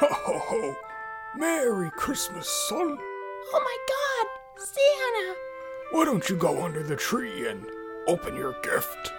[0.00, 0.76] Ho ho ho!
[1.36, 2.96] Merry Christmas, son!
[3.52, 4.26] Oh my god!
[4.64, 5.34] Santa!
[5.90, 7.66] Why don't you go under the tree and
[8.06, 9.12] open your gift?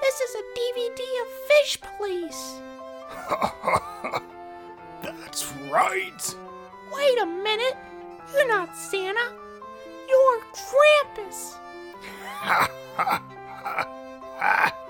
[0.00, 2.60] This is a DVD of Fish Police!
[5.02, 6.36] That's right!
[6.96, 7.76] Wait a minute!
[8.32, 9.32] You're not Santa!
[10.08, 11.56] You're Krampus!
[12.96, 14.70] no!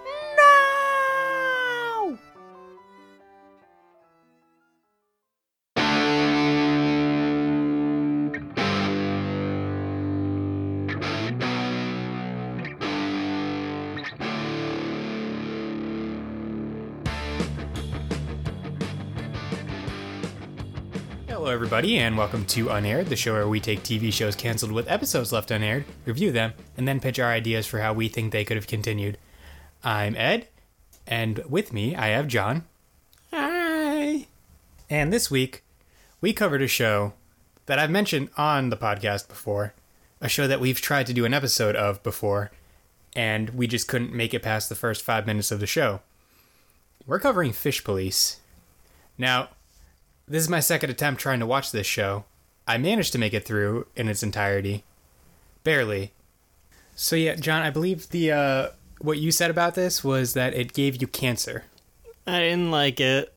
[21.45, 24.91] Hello, everybody, and welcome to Unaired, the show where we take TV shows canceled with
[24.91, 28.47] episodes left unaired, review them, and then pitch our ideas for how we think they
[28.47, 29.19] could have continued.
[29.85, 30.49] I'm Ed,
[31.07, 32.65] and with me I have John.
[33.31, 34.27] Hi.
[34.89, 35.63] And this week,
[36.23, 37.13] we covered a show
[37.67, 39.75] that I've mentioned on the podcast before,
[40.23, 42.53] a show that we've tried to do an episode of before,
[43.15, 46.01] and we just couldn't make it past the first five minutes of the show.
[47.07, 48.41] We're covering Fish Police.
[49.19, 49.51] Now,
[50.27, 52.25] this is my second attempt trying to watch this show.
[52.67, 54.85] I managed to make it through in its entirety.
[55.65, 56.13] Barely.
[56.95, 58.69] So yeah, John, I believe the uh
[59.01, 61.65] what you said about this was that it gave you cancer.
[62.27, 63.35] I didn't like it.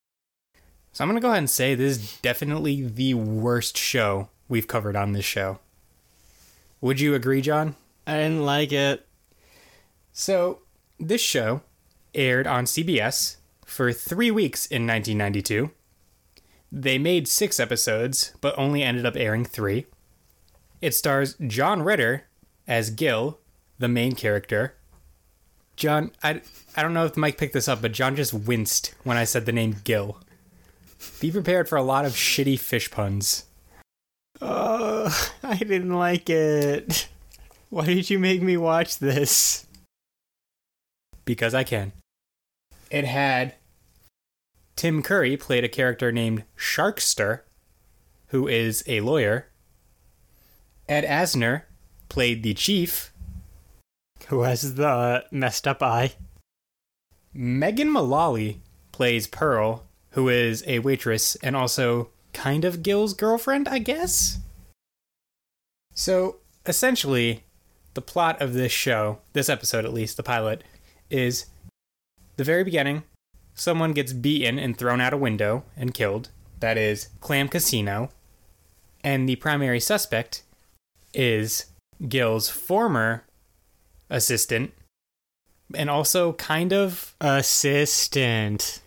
[0.94, 4.68] So I'm going to go ahead and say this is definitely the worst show we've
[4.68, 5.60] covered on this show.
[6.82, 7.76] Would you agree, John?
[8.06, 9.06] I didn't like it.
[10.12, 10.62] So,
[11.00, 11.62] this show
[12.16, 13.36] aired on CBS
[13.66, 15.70] for 3 weeks in 1992.
[16.72, 19.86] They made 6 episodes, but only ended up airing 3.
[20.82, 22.26] It stars John Ritter
[22.68, 23.40] as Gil,
[23.80, 24.76] the main character.
[25.76, 26.42] John, I,
[26.76, 29.46] I don't know if Mike picked this up, but John just winced when I said
[29.46, 30.20] the name Gil.
[31.20, 33.46] Be prepared for a lot of shitty fish puns.
[34.42, 37.08] Oh, I didn't like it.
[37.70, 39.68] Why did you make me watch this?
[41.28, 41.92] because I can.
[42.90, 43.54] It had
[44.78, 47.42] Tim Curry played a character named Sharkster,
[48.28, 49.48] who is a lawyer.
[50.88, 51.64] Ed Asner
[52.10, 53.12] played the chief.
[54.28, 56.14] Who has the messed up eye?
[57.34, 58.62] Megan Mullally
[58.92, 64.38] plays Pearl, who is a waitress and also kind of Gil's girlfriend, I guess.
[65.96, 67.44] So essentially,
[67.96, 70.64] the plot of this show, this episode at least, the pilot,
[71.10, 71.48] is
[72.36, 73.04] the very beginning,
[73.58, 76.30] someone gets beaten and thrown out a window and killed.
[76.60, 78.10] That is Clam Casino.
[79.04, 80.44] And the primary suspect
[81.14, 81.66] is
[82.08, 83.24] Gil's former
[84.10, 84.72] assistant
[85.74, 88.82] and also kind of Assistant.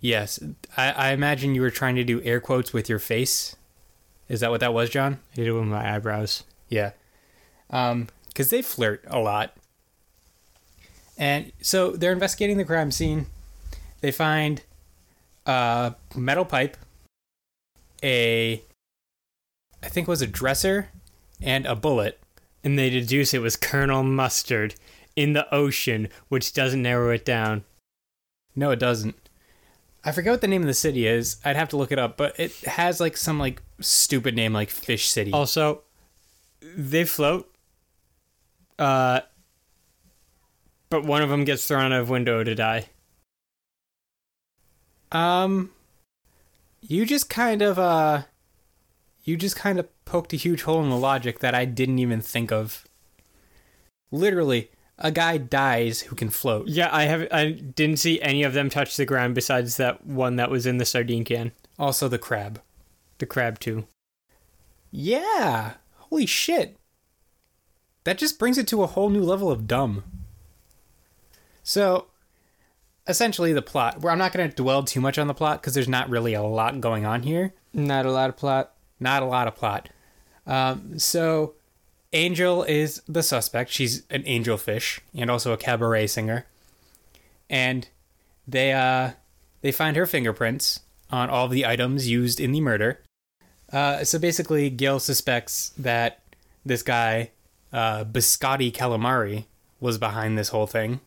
[0.00, 0.38] yes
[0.76, 3.56] I, I imagine you were trying to do air quotes with your face
[4.28, 6.44] is that what that was john I did it with my eyebrows.
[6.68, 6.92] Yeah.
[7.70, 9.56] Um, because they flirt a lot.
[11.16, 13.26] And so they're investigating the crime scene.
[14.00, 14.62] They find
[15.46, 16.76] a metal pipe,
[18.02, 18.62] a
[19.82, 20.90] I think it was a dresser,
[21.40, 22.20] and a bullet.
[22.64, 24.74] And they deduce it was Colonel Mustard
[25.14, 27.64] in the ocean, which doesn't narrow it down.
[28.54, 29.16] No, it doesn't.
[30.04, 31.36] I forget what the name of the city is.
[31.44, 34.70] I'd have to look it up, but it has like some like stupid name like
[34.70, 35.32] Fish City.
[35.32, 35.82] Also,
[36.60, 37.52] they float.
[38.78, 39.20] Uh,
[40.88, 42.86] but one of them gets thrown out of window to die.
[45.12, 45.70] Um,
[46.80, 48.22] you just kind of uh,
[49.24, 52.20] you just kind of poked a huge hole in the logic that I didn't even
[52.20, 52.84] think of.
[54.10, 56.68] Literally, a guy dies who can float.
[56.68, 57.28] Yeah, I have.
[57.30, 60.78] I didn't see any of them touch the ground besides that one that was in
[60.78, 61.52] the sardine can.
[61.78, 62.60] Also, the crab.
[63.18, 63.86] The crab too.
[64.90, 66.76] Yeah, holy shit.
[68.04, 70.04] That just brings it to a whole new level of dumb.
[71.62, 72.06] So,
[73.08, 74.00] essentially, the plot.
[74.00, 76.34] Where I'm not going to dwell too much on the plot because there's not really
[76.34, 77.54] a lot going on here.
[77.72, 78.72] Not a lot of plot.
[79.00, 79.88] not a lot of plot.
[80.46, 81.54] Um, so,
[82.12, 83.70] Angel is the suspect.
[83.70, 86.46] She's an angelfish and also a cabaret singer.
[87.50, 87.88] And
[88.46, 89.12] they uh,
[89.60, 90.80] they find her fingerprints
[91.10, 93.00] on all of the items used in the murder.
[93.72, 96.20] Uh, so basically, Gil suspects that
[96.64, 97.30] this guy,
[97.72, 99.44] uh, Biscotti Calamari,
[99.80, 101.00] was behind this whole thing.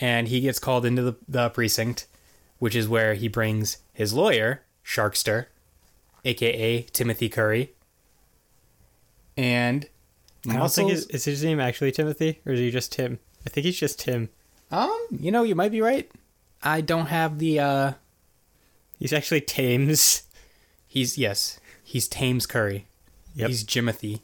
[0.00, 2.06] And he gets called into the, the precinct,
[2.58, 5.46] which is where he brings his lawyer, Sharkster,
[6.24, 7.72] aka Timothy Curry.
[9.36, 9.88] And
[10.48, 13.18] I don't think is, is his name actually Timothy, or is he just Tim?
[13.46, 14.28] I think he's just Tim.
[14.70, 16.10] Um, you know, you might be right.
[16.62, 17.92] I don't have the uh
[18.98, 20.24] He's actually Thames.
[20.86, 22.86] he's yes, he's Thames Curry.
[23.34, 23.48] Yep.
[23.48, 24.20] He's Jimothy.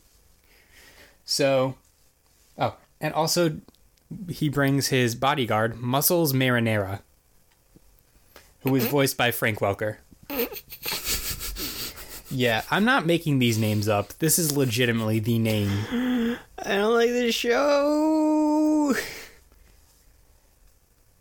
[1.25, 1.77] So
[2.59, 3.57] Oh, and also
[4.29, 7.01] he brings his bodyguard, Muscles Marinara,
[8.61, 9.97] who is voiced by Frank Welker.
[12.31, 14.09] Yeah, I'm not making these names up.
[14.19, 15.71] This is legitimately the name.
[16.59, 18.95] I don't like this show.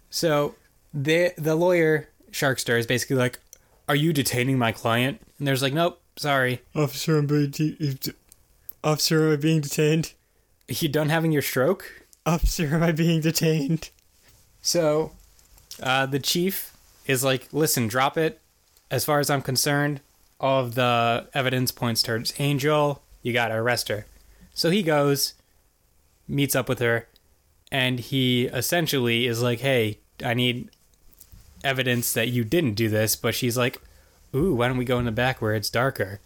[0.09, 0.55] So
[0.93, 3.39] the the lawyer Sharkster is basically like,
[3.87, 6.61] "Are you detaining my client?" And there's like, "Nope, sorry.
[6.75, 8.13] Officer, I'm being de-
[8.83, 10.13] Officer, am I being detained?
[10.67, 13.89] You done having your stroke?" Officer, am I being detained?
[14.61, 15.11] So,
[15.81, 16.75] uh, the chief
[17.05, 18.39] is like, "Listen, drop it.
[18.89, 19.99] As far as I'm concerned,
[20.39, 23.01] all of the evidence points towards Angel.
[23.21, 24.05] You gotta arrest her."
[24.53, 25.33] So he goes,
[26.27, 27.07] meets up with her,
[27.71, 30.69] and he essentially is like, "Hey, I need
[31.63, 33.81] evidence that you didn't do this." But she's like,
[34.33, 36.21] "Ooh, why don't we go in the back where it's darker?"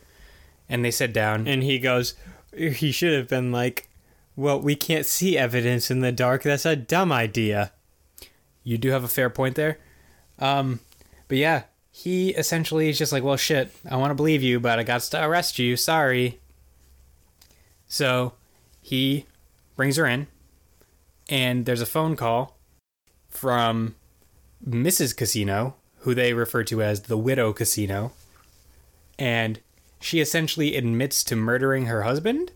[0.70, 1.48] And they sit down.
[1.48, 2.14] And he goes,
[2.56, 3.88] he should have been like,
[4.38, 6.44] well, we can't see evidence in the dark.
[6.44, 7.74] That's a dumb idea.
[8.64, 9.80] you do have a fair point there.
[10.40, 10.80] Um,
[11.28, 14.78] but yeah, he essentially is just like, well, shit, I want to believe you, but
[14.78, 15.76] I got to arrest you.
[15.76, 16.40] Sorry.
[17.88, 18.34] So
[18.82, 19.26] he
[19.76, 20.28] brings her in,
[21.28, 22.58] and there's a phone call
[23.30, 23.96] from
[24.68, 25.18] Mrs.
[25.18, 28.12] Casino, who they refer to as the Widow Casino,
[29.18, 29.60] and
[30.00, 32.52] she essentially admits to murdering her husband.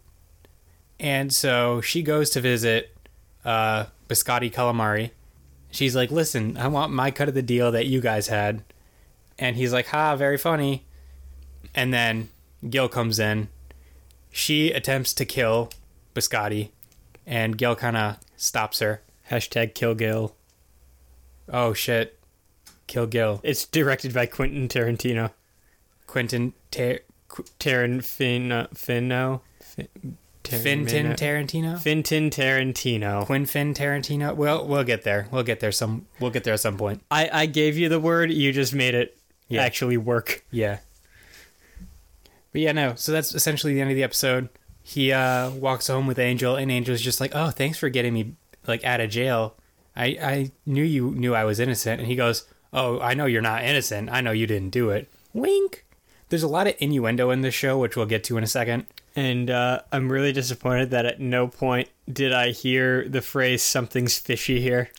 [1.02, 2.96] And so she goes to visit
[3.44, 5.10] uh, Biscotti Calamari.
[5.72, 8.64] She's like, listen, I want my cut of the deal that you guys had.
[9.40, 10.86] And he's like, ha, very funny.
[11.74, 12.30] And then
[12.70, 13.48] Gil comes in.
[14.32, 15.72] She attempts to kill
[16.14, 16.70] Biscotti,
[17.26, 19.02] and Gil kind of stops her.
[19.30, 20.36] Hashtag kill Gil.
[21.52, 22.20] Oh, shit.
[22.88, 23.42] Kill Gil.
[23.44, 25.32] It's directed by Quentin Tarantino.
[26.06, 27.00] Quentin Tar-
[27.60, 28.70] Tarantino.
[28.74, 29.42] Finno.
[29.60, 31.76] Fin- Finton Tarantino?
[31.76, 33.26] Finton Tarantino.
[33.28, 34.36] Quinfin Tarantino?
[34.36, 35.28] Well, we'll get there.
[35.32, 36.08] We'll get there some.
[36.20, 37.02] We'll get there at some point.
[37.12, 39.18] I, I gave you the word, you just made it
[39.48, 39.62] Yeah.
[39.64, 40.44] actually work.
[40.52, 40.80] Yeah.
[42.52, 42.96] But yeah, no.
[42.96, 44.50] So that's essentially the end of the episode.
[44.84, 48.34] He uh, walks home with Angel, and Angel's just like, "Oh, thanks for getting me
[48.68, 49.56] like out of jail.
[49.96, 53.42] I I knew you knew I was innocent." And he goes, "Oh, I know you're
[53.42, 54.10] not innocent.
[54.12, 55.86] I know you didn't do it." Wink.
[56.30, 58.86] There's a lot of innuendo in this show, which we'll get to in a second.
[59.16, 64.18] And uh, I'm really disappointed that at no point did I hear the phrase "something's
[64.18, 64.90] fishy" here.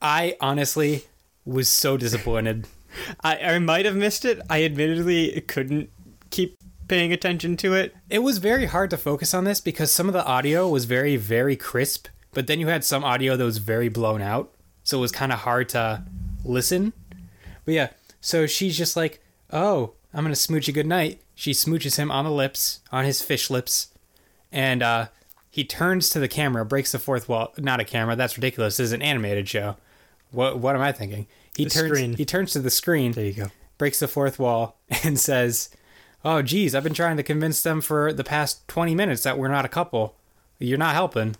[0.00, 1.04] I honestly
[1.44, 2.68] was so disappointed.
[3.20, 4.40] I, I might have missed it.
[4.50, 5.90] I admittedly couldn't
[6.30, 6.58] keep
[6.88, 7.94] paying attention to it.
[8.10, 11.16] It was very hard to focus on this because some of the audio was very,
[11.16, 14.52] very crisp, but then you had some audio that was very blown out.
[14.84, 16.04] So it was kind of hard to
[16.44, 16.92] listen.
[17.64, 17.88] But yeah,
[18.20, 21.20] so she's just like, oh, I'm going to smooch you good night.
[21.42, 23.88] She smooches him on the lips, on his fish lips.
[24.52, 25.08] And uh,
[25.50, 27.52] he turns to the camera, breaks the fourth wall.
[27.58, 28.76] Not a camera, that's ridiculous.
[28.76, 29.74] This is an animated show.
[30.30, 31.26] What, what am I thinking?
[31.56, 32.14] He The turns, screen.
[32.14, 33.46] He turns to the screen There you go.
[33.76, 35.68] breaks the fourth wall and says,
[36.24, 39.48] "Oh, geez, I've been trying to convince them for the past twenty minutes that we're
[39.48, 40.14] not a couple.
[40.60, 41.34] You're not helping."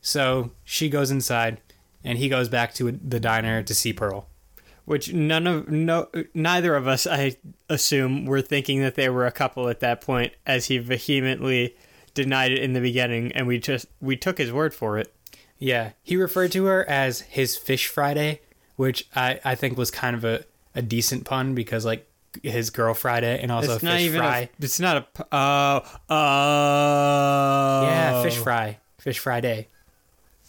[0.00, 1.60] So she goes inside,
[2.04, 4.28] and he goes back to the diner to see Pearl.
[4.84, 7.36] Which none of no neither of us, I
[7.68, 11.76] assume, were thinking that they were a couple at that point, as he vehemently
[12.14, 15.14] denied it in the beginning, and we just we took his word for it.
[15.58, 18.40] Yeah, he referred to her as his Fish Friday,
[18.76, 22.08] which I I think was kind of a a decent pun because like
[22.42, 24.38] his Girl Friday and also it's Fish not even Fry.
[24.38, 24.48] a.
[24.64, 27.82] It's not a Oh, oh.
[27.86, 29.68] yeah, Fish Fry, Fish Friday.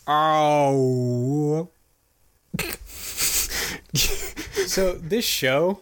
[0.08, 1.70] Oh.
[4.68, 5.82] So this show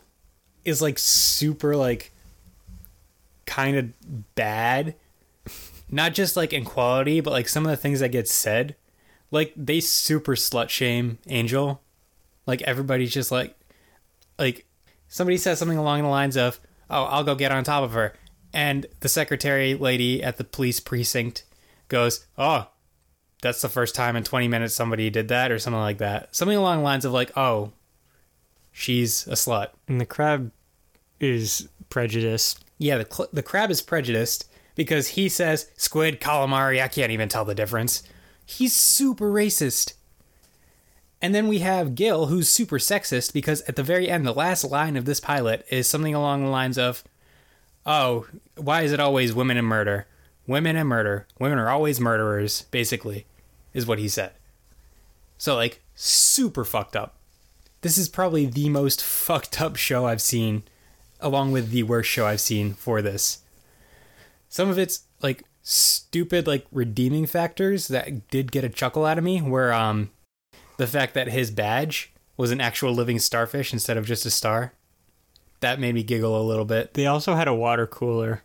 [0.65, 2.11] is like super like
[3.45, 4.95] kind of bad.
[5.89, 8.75] Not just like in quality, but like some of the things that get said.
[9.29, 11.81] Like they super slut shame Angel.
[12.45, 13.55] Like everybody's just like
[14.39, 14.65] like
[15.07, 16.59] somebody says something along the lines of,
[16.89, 18.13] "Oh, I'll go get on top of her."
[18.53, 21.43] And the secretary lady at the police precinct
[21.88, 22.67] goes, "Oh,
[23.41, 26.57] that's the first time in 20 minutes somebody did that or something like that." Something
[26.57, 27.71] along the lines of like, "Oh,
[28.72, 30.51] she's a slut." And the crab
[31.20, 32.63] is prejudiced.
[32.78, 36.82] Yeah, the cl- the crab is prejudiced because he says squid, calamari.
[36.82, 38.04] I can't even tell the difference.
[38.46, 39.94] He's super racist.
[41.22, 44.63] And then we have Gil, who's super sexist because at the very end, the last
[44.63, 47.04] line of this pilot is something along the lines of,
[47.86, 48.25] "Oh,
[48.56, 50.08] why is it always women and murder?
[50.48, 51.28] Women and murder.
[51.40, 53.28] Women are always murderers." Basically,
[53.74, 54.32] is what he said.
[55.38, 57.16] So like super fucked up.
[57.81, 60.63] This is probably the most fucked up show I've seen,
[61.19, 63.39] along with the worst show I've seen for this.
[64.50, 69.23] Some of it's like stupid, like redeeming factors that did get a chuckle out of
[69.23, 70.11] me, where um,
[70.77, 74.73] the fact that his badge was an actual living starfish instead of just a star,
[75.59, 76.93] that made me giggle a little bit.
[76.93, 78.43] They also had a water cooler,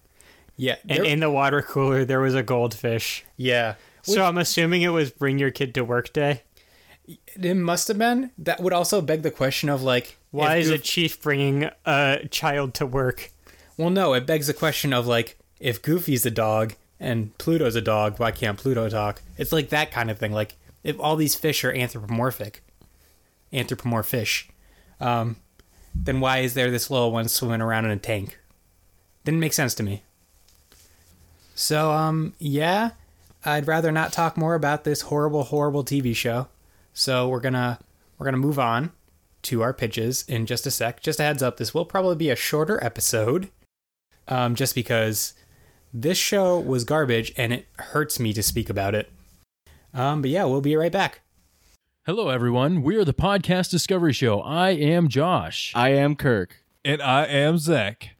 [0.57, 3.25] Yeah, and in the water cooler there was a goldfish.
[3.37, 3.75] yeah.
[4.03, 6.43] So I'm assuming it was bring your kid to work day.
[7.09, 8.31] It must have been.
[8.39, 12.75] That would also beg the question of like, Why is a chief bringing a child
[12.75, 13.31] to work?
[13.77, 17.81] Well, no, it begs the question of like, if Goofy's a dog and Pluto's a
[17.81, 19.23] dog, why can't Pluto talk?
[19.37, 20.33] It's like that kind of thing.
[20.33, 22.63] Like, if all these fish are anthropomorphic,
[23.53, 24.49] anthropomorphish,
[25.01, 25.37] um,
[25.95, 28.39] then why is there this little one swimming around in a tank?
[29.25, 30.03] Didn't make sense to me.
[31.55, 32.91] So, um, yeah,
[33.45, 36.49] I'd rather not talk more about this horrible, horrible TV show.
[36.99, 37.79] So we're gonna
[38.17, 38.91] we're gonna move on
[39.43, 41.03] to our pitches in just a sec.
[41.03, 43.51] Just a heads up, this will probably be a shorter episode,
[44.29, 45.35] um, just because
[45.93, 49.11] this show was garbage and it hurts me to speak about it.
[49.93, 51.21] Um, but yeah, we'll be right back.
[52.07, 52.83] Hello, everyone.
[52.83, 54.41] We are the Podcast Discovery Show.
[54.41, 55.73] I am Josh.
[55.75, 56.65] I am Kirk.
[56.83, 58.16] And I am Zach.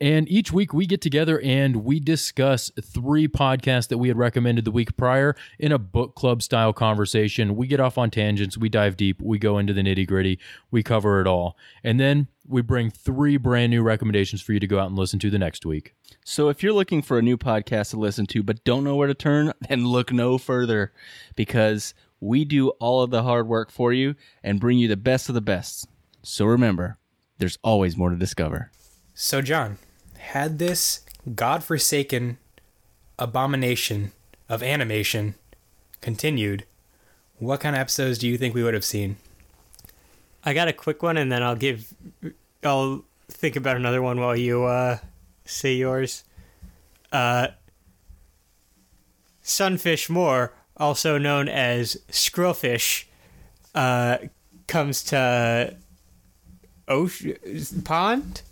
[0.00, 4.64] And each week we get together and we discuss three podcasts that we had recommended
[4.64, 7.56] the week prior in a book club style conversation.
[7.56, 10.38] We get off on tangents, we dive deep, we go into the nitty gritty,
[10.70, 11.56] we cover it all.
[11.82, 15.18] And then we bring three brand new recommendations for you to go out and listen
[15.18, 15.94] to the next week.
[16.24, 19.08] So if you're looking for a new podcast to listen to but don't know where
[19.08, 20.92] to turn, then look no further
[21.34, 24.14] because we do all of the hard work for you
[24.44, 25.88] and bring you the best of the best.
[26.22, 26.98] So remember,
[27.38, 28.70] there's always more to discover.
[29.14, 29.78] So, John,
[30.18, 31.00] had this
[31.34, 32.38] godforsaken
[33.18, 34.12] abomination
[34.48, 35.34] of animation
[36.00, 36.64] continued,
[37.38, 39.16] what kind of episodes do you think we would have seen?
[40.44, 41.92] I got a quick one, and then I'll give.
[42.62, 44.98] I'll think about another one while you uh,
[45.44, 46.24] say yours.
[47.12, 47.48] Uh,
[49.42, 53.04] Sunfish Moore, also known as Skrillfish,
[53.74, 54.18] uh,
[54.66, 55.76] comes to
[56.86, 58.42] ocean pond.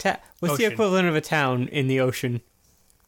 [0.00, 2.40] Ta- What's the equivalent of a town in the ocean?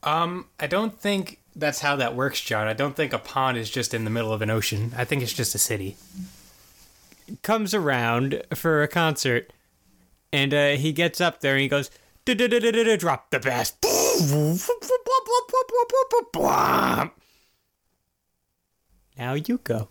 [0.03, 2.69] Um, I don't think that's how that works, John.
[2.69, 4.93] I don't think a pond is just in the middle of an ocean.
[4.97, 5.97] I think it's just a city.
[7.43, 9.53] comes around for a concert,
[10.33, 11.91] and uh, he gets up there and he goes,
[12.27, 13.73] "Du-du-du-du-du-du, "Drop the bass."
[19.19, 19.89] Now you go.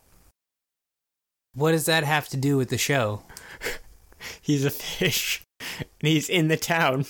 [1.54, 3.24] What does that have to do with the show?
[4.42, 5.42] He's a fish,
[5.80, 7.06] and he's in the town.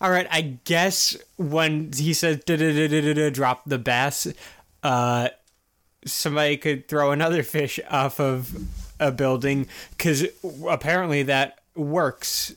[0.00, 4.26] All right, I guess when he says "drop the bass,"
[4.82, 5.28] uh,
[6.06, 8.56] somebody could throw another fish off of
[8.98, 10.26] a building because
[10.68, 12.54] apparently that works.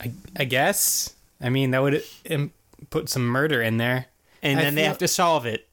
[0.00, 1.14] I, I guess.
[1.40, 2.52] I mean, that would um,
[2.90, 4.06] put some murder in there.
[4.42, 5.68] and I then they have to solve it.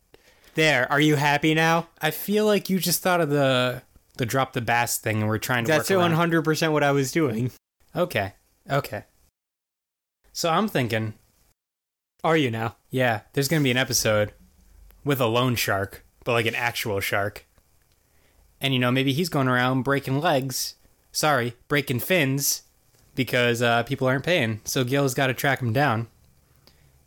[0.55, 1.87] There, are you happy now?
[2.01, 3.81] I feel like you just thought of the
[4.21, 6.91] the drop the bass thing, and we're trying to That's work hundred percent what I
[6.91, 7.49] was doing.
[7.95, 8.33] Okay,
[8.69, 9.05] okay.
[10.31, 11.15] So I'm thinking,
[12.23, 12.75] Are you now?
[12.91, 14.31] yeah, there's gonna be an episode
[15.03, 17.47] with a lone shark, but like an actual shark.
[18.61, 20.75] And you know, maybe he's going around breaking legs.
[21.11, 22.61] Sorry, breaking fins
[23.15, 24.61] because uh, people aren't paying.
[24.65, 26.09] So Gil's got to track him down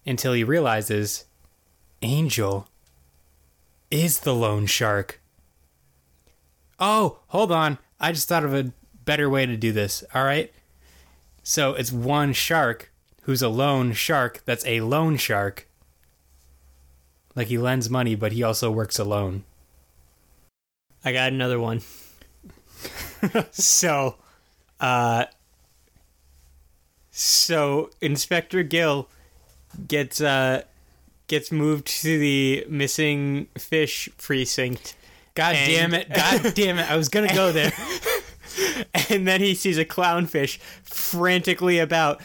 [0.05, 1.27] until he realizes
[2.03, 2.67] Angel
[3.89, 5.21] is the lone shark.
[6.87, 7.79] Oh, hold on.
[7.99, 8.71] I just thought of a
[9.07, 10.05] better way to do this.
[10.15, 10.53] All right.
[11.43, 15.67] So it's one shark who's a lone shark that's a loan shark.
[17.35, 19.45] Like he lends money, but he also works alone.
[21.03, 21.81] I got another one.
[23.51, 24.17] so,
[24.79, 25.25] uh,
[27.11, 29.09] so Inspector Gil
[29.89, 30.65] gets uh
[31.29, 34.97] gets moved to the missing fish precinct.
[35.35, 36.13] God And- damn it.
[36.13, 36.91] God damn it.
[36.91, 37.73] I was going to go there.
[39.11, 42.21] and then he sees a clownfish frantically about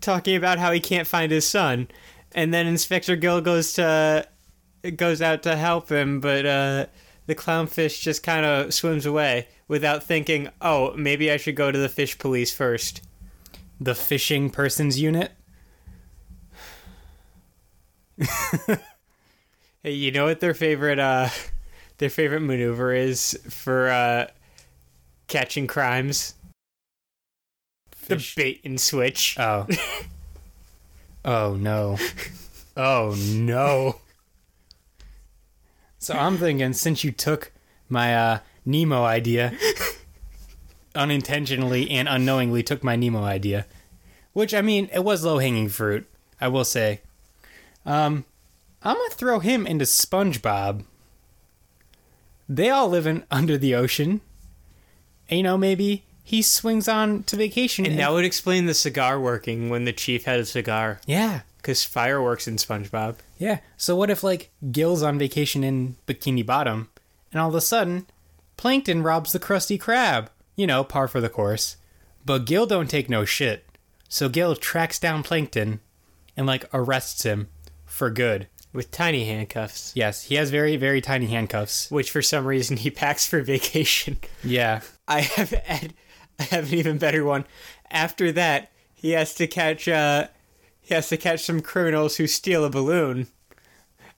[0.00, 1.88] talking about how he can't find his son
[2.32, 4.24] and then inspector gil goes to
[4.96, 6.86] goes out to help him but uh
[7.26, 11.78] the clownfish just kind of swims away without thinking oh maybe i should go to
[11.78, 13.02] the fish police first
[13.80, 15.32] the fishing persons unit.
[19.82, 21.28] hey you know what their favorite uh
[21.98, 24.26] their favorite maneuver is for uh
[25.26, 26.34] catching crimes
[27.92, 28.34] Fish.
[28.34, 29.66] the bait and switch Oh.
[31.24, 31.98] oh no.
[32.76, 33.96] Oh no.
[35.98, 37.52] So I'm thinking since you took
[37.88, 39.52] my uh, Nemo idea,
[40.94, 43.66] unintentionally and unknowingly took my Nemo idea,
[44.32, 46.06] which I mean it was low hanging fruit,
[46.40, 47.00] I will say.
[47.84, 48.24] Um,
[48.82, 50.84] I'm gonna throw him into SpongeBob.
[52.48, 54.20] They all live in under the ocean.
[55.28, 57.86] And, you know, maybe he swings on to vacation.
[57.86, 61.00] And that would explain the cigar working when the chief had a cigar.
[61.06, 63.16] yeah, Because fireworks in SpongeBob.
[63.38, 63.60] Yeah.
[63.76, 66.88] So what if like Gil's on vacation in Bikini Bottom,
[67.32, 68.06] and all of a sudden,
[68.56, 70.28] Plankton robs the Krusty Krab?
[70.56, 71.76] You know, par for the course.
[72.26, 73.64] But Gil don't take no shit.
[74.08, 75.80] So Gil tracks down Plankton,
[76.36, 77.48] and like arrests him
[77.86, 78.48] for good.
[78.72, 79.92] With tiny handcuffs.
[79.96, 81.90] Yes, he has very very tiny handcuffs.
[81.90, 84.18] Which for some reason he packs for vacation.
[84.44, 84.80] Yeah.
[85.08, 85.52] I have
[86.38, 87.44] I have an even better one.
[87.90, 90.28] After that, he has to catch uh
[90.80, 93.26] he has to catch some criminals who steal a balloon.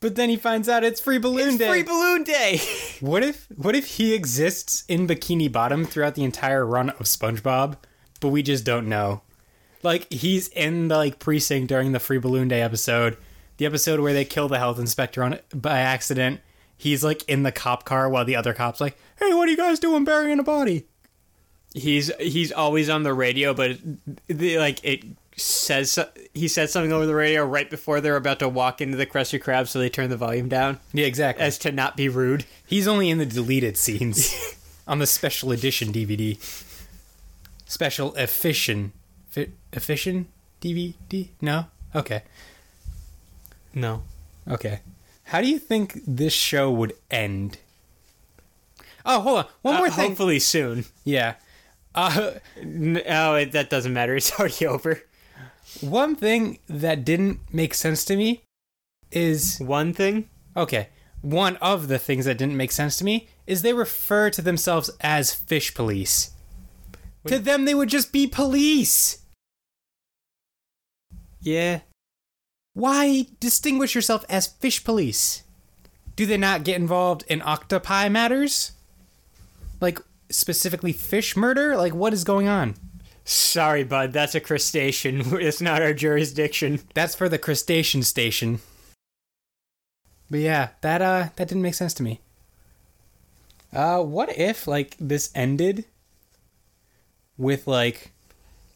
[0.00, 1.68] But then he finds out it's free balloon It's day.
[1.68, 2.60] free balloon day.
[3.00, 7.76] What if what if he exists in Bikini Bottom throughout the entire run of SpongeBob,
[8.20, 9.22] but we just don't know?
[9.82, 13.16] Like he's in the like precinct during the Free Balloon Day episode,
[13.62, 16.40] the episode where they kill the health inspector on it by accident.
[16.76, 19.56] He's like in the cop car while the other cops like, "Hey, what are you
[19.56, 20.86] guys doing burying a body?"
[21.74, 23.78] he's he's always on the radio, but
[24.28, 25.04] like it
[25.36, 25.98] says
[26.34, 29.40] he says something over the radio right before they're about to walk into the Krusty
[29.40, 31.44] Krab, so they turn the volume down Yeah, exactly.
[31.44, 32.44] as to not be rude.
[32.66, 34.34] He's only in the deleted scenes
[34.88, 36.36] on the special edition DVD.
[37.64, 38.92] Special efficient,
[39.72, 40.26] efficient
[40.60, 41.28] DVD?
[41.40, 41.66] No.
[41.94, 42.22] Okay.
[43.74, 44.02] No,
[44.48, 44.80] Okay.
[45.24, 47.58] How do you think this show would end?
[49.06, 49.46] Oh, hold on.
[49.62, 50.08] One more Uh, thing.
[50.08, 50.84] hopefully soon.
[51.04, 51.34] Yeah.
[51.94, 54.16] Uh, N- Oh, it, that doesn't matter.
[54.16, 55.02] It's already over.
[55.80, 58.42] one thing that didn't make sense to me
[59.12, 60.28] is One thing.
[60.56, 60.88] okay.
[61.22, 64.90] One of the things that didn't make sense to me is they refer to themselves
[65.00, 66.32] as fish police.
[67.26, 69.18] To them, they would just be police.
[71.40, 71.80] Yeah.
[72.74, 75.42] Why distinguish yourself as fish police?
[76.16, 78.72] Do they not get involved in octopi matters?
[79.80, 79.98] Like
[80.30, 81.76] specifically fish murder?
[81.76, 82.74] Like what is going on?
[83.24, 84.12] Sorry, bud.
[84.12, 85.20] That's a crustacean.
[85.40, 86.80] It's not our jurisdiction.
[86.94, 88.60] That's for the crustacean station.
[90.30, 92.20] But yeah, that uh that didn't make sense to me.
[93.72, 95.84] Uh what if like this ended
[97.36, 98.12] with like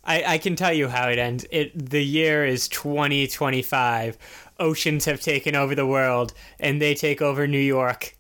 [0.07, 1.45] I, I can tell you how it ends.
[1.51, 4.17] It the year is 2025.
[4.59, 8.17] Oceans have taken over the world, and they take over New York.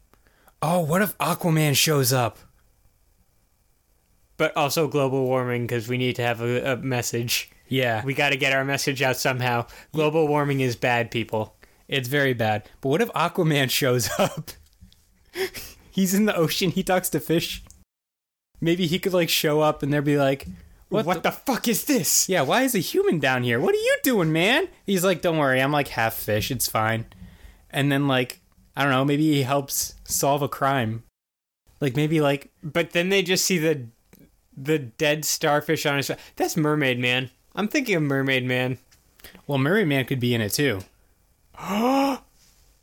[0.61, 2.39] oh what if Aquaman shows up?
[4.37, 7.51] But also global warming because we need to have a, a message.
[7.69, 8.05] Yeah.
[8.05, 9.67] We got to get our message out somehow.
[9.93, 11.57] Global warming is bad, people.
[11.89, 12.69] It's very bad.
[12.81, 14.51] But what if Aquaman shows up?
[15.91, 17.63] He's in the ocean, he talks to fish.
[18.61, 20.47] Maybe he could like show up and they'd be like,
[20.89, 22.29] What, the, fuck is this?
[22.29, 23.59] Yeah, why is a human down here?
[23.59, 24.69] What are you doing, man?
[24.85, 27.07] He's like, Don't worry, I'm like half fish, it's fine.
[27.71, 28.41] And then like,
[28.77, 31.03] I don't know, maybe he helps solve a crime.
[31.81, 33.87] Like maybe like But then they just see the
[34.57, 36.11] the dead starfish on his.
[36.37, 37.31] That's Mermaid Man.
[37.55, 38.79] I'm thinking of Mermaid Man.
[39.47, 40.81] well Mermaid Man could be in it too.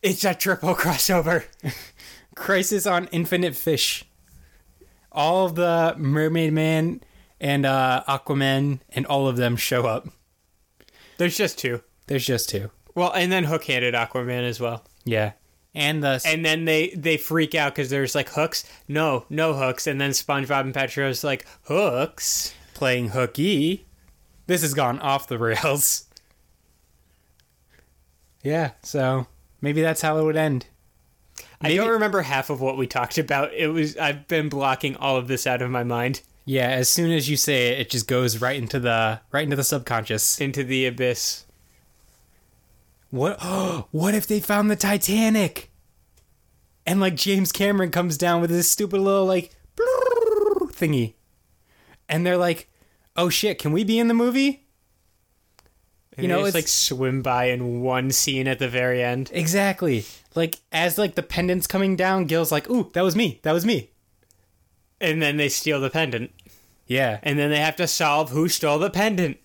[0.04, 1.46] It's a triple crossover.
[2.36, 4.04] Crisis on Infinite Fish.
[5.14, 7.00] All of the Mermaid Man
[7.44, 10.08] and uh, Aquaman and all of them show up.
[11.18, 11.84] There's just two.
[12.08, 12.72] There's just two.
[12.96, 14.86] Well, and then hook-handed Aquaman as well.
[15.04, 15.34] Yeah.
[15.76, 18.64] And the And then they they freak out because there's like hooks.
[18.88, 19.88] No, no hooks.
[19.88, 22.54] And then SpongeBob and Petro's like hooks.
[22.74, 23.86] playing hooky.
[24.48, 26.06] This has gone off the rails.
[28.44, 29.28] Yeah, so
[29.62, 30.66] maybe that's how it would end.
[31.62, 33.54] I don't remember half of what we talked about.
[33.54, 37.12] It was I've been blocking all of this out of my mind Yeah, as soon
[37.12, 40.40] as you say it, it just goes right into the right into the subconscious.
[40.42, 41.46] into the abyss.
[43.10, 43.38] What?
[43.42, 45.70] Oh, what if they found the Titanic?
[46.86, 49.56] And like James Cameron comes down with this stupid little like
[50.74, 51.14] thingy,
[52.10, 52.70] and they're like,
[53.16, 54.66] "Oh shit, can we be in the movie?"
[56.18, 59.32] And You know, just, it's- like swim by in one scene at the very end.
[59.34, 60.04] Exactly.
[60.36, 63.40] Like as like the pendant's coming down, Gil's like, "Ooh, that was me.
[63.44, 63.92] That was me."
[65.04, 66.32] And then they steal the pendant.
[66.88, 67.20] Yeah.
[67.22, 69.38] And then they have to solve who stole the pendant.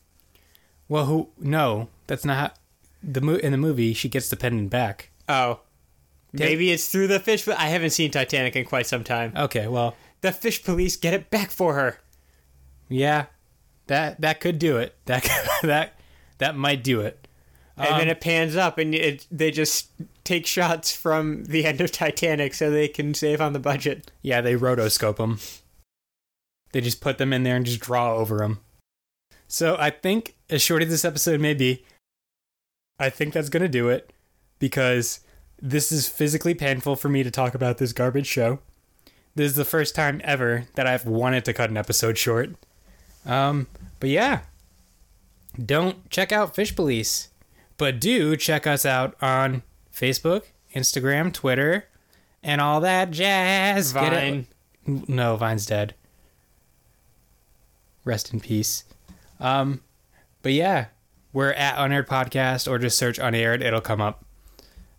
[0.88, 1.28] Well, who?
[1.38, 2.50] No, that's not how,
[3.02, 3.92] the mo- in the movie.
[3.92, 5.10] She gets the pendant back.
[5.28, 5.60] Oh.
[6.32, 7.46] Maybe it's through the fish.
[7.48, 9.32] I haven't seen Titanic in quite some time.
[9.36, 11.98] Okay, well, The fish police get it back for her.
[12.88, 13.26] yeah,
[13.86, 14.94] that that could do it.
[15.06, 15.24] That
[15.62, 15.94] that
[16.38, 17.26] that might do it.
[17.78, 19.90] And then um, it pans up and it, they just
[20.28, 24.10] take shots from the end of Titanic so they can save on the budget.
[24.22, 25.38] Yeah, they rotoscope them.
[26.72, 28.60] They just put them in there and just draw over them.
[29.48, 31.84] So I think, as short as this episode may be,
[32.98, 34.12] I think that's going to do it
[34.58, 35.20] because
[35.60, 38.58] this is physically painful for me to talk about this garbage show.
[39.34, 42.50] This is the first time ever that I've wanted to cut an episode short.
[43.24, 43.66] Um,
[43.98, 44.40] but yeah,
[45.64, 47.28] don't check out Fish Police,
[47.78, 49.62] but do check us out on
[49.98, 51.86] Facebook, Instagram, Twitter,
[52.42, 53.92] and all that jazz.
[53.92, 54.46] Get it-
[54.86, 55.04] Vine.
[55.08, 55.94] no, Vine's dead.
[58.04, 58.84] Rest in peace.
[59.40, 59.82] Um,
[60.42, 60.86] but yeah,
[61.32, 64.24] we're at Unaired Podcast or just search Unaired, it'll come up.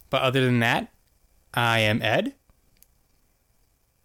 [0.10, 0.92] But other than that,
[1.54, 2.34] I am Ed.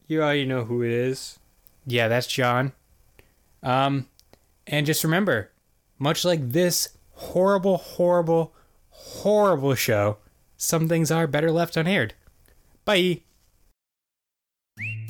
[0.07, 1.39] You already know who it is.
[1.87, 2.73] Yeah, that's John.
[3.63, 4.07] Um,
[4.67, 5.51] and just remember,
[5.99, 8.55] much like this horrible, horrible,
[8.91, 10.19] horrible show,
[10.57, 12.15] some things are better left unaired.
[12.85, 13.23] Bye.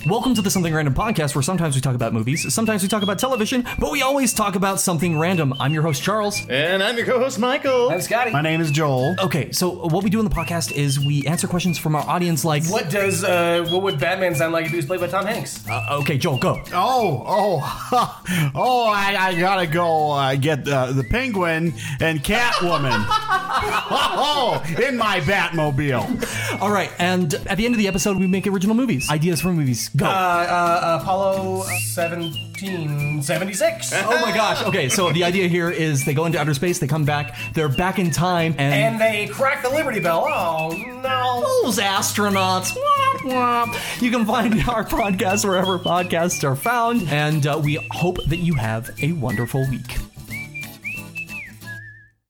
[0.06, 3.02] Welcome to the Something Random podcast, where sometimes we talk about movies, sometimes we talk
[3.02, 5.54] about television, but we always talk about something random.
[5.58, 6.46] I'm your host, Charles.
[6.50, 7.88] And I'm your co-host Michael.
[7.88, 8.30] I'm Scotty.
[8.30, 9.16] My name is Joel.
[9.18, 12.44] Okay, so what we do in the podcast is we answer questions from our audience,
[12.44, 15.24] like, What does uh, what would Batman sound like if he was played by Tom
[15.24, 15.66] Hanks?
[15.66, 16.62] Uh, okay, Joel, go.
[16.74, 18.22] Oh, oh,
[18.54, 18.86] oh!
[18.88, 23.06] I, I gotta go uh, get uh, the Penguin and Catwoman.
[23.08, 26.60] oh, in my Batmobile.
[26.60, 29.50] All right, and at the end of the episode, we make original movies, ideas for
[29.50, 29.90] movies.
[29.96, 30.06] Go.
[30.06, 33.92] Uh, uh, Apollo 1776.
[33.94, 34.62] oh my gosh.
[34.74, 37.68] Okay, so the idea here is they go into outer space, they come back, they're
[37.68, 40.26] back in time, and, And they crack the Liberty Bell.
[40.28, 40.70] Oh
[41.02, 41.42] no.
[41.62, 42.74] those astronauts.
[42.74, 43.76] Womp, womp.
[44.02, 48.54] You can find our podcast wherever podcasts are found, and uh, we hope that you
[48.54, 49.98] have a wonderful week.